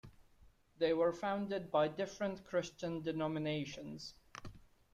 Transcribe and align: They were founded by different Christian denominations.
They 0.79 0.93
were 0.93 1.13
founded 1.13 1.69
by 1.69 1.87
different 1.87 2.43
Christian 2.45 3.03
denominations. 3.03 4.15